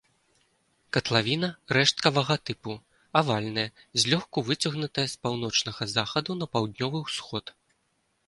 Катлавіна 0.95 1.47
рэшткавага 1.77 2.37
тыпу, 2.49 2.73
авальная, 3.21 3.67
злёгку 4.03 4.43
выцягнутая 4.49 5.05
з 5.13 5.19
паўночнага 5.25 5.83
захаду 5.95 6.31
на 6.43 6.51
паўднёвы 6.57 6.97
ўсход. 7.07 7.45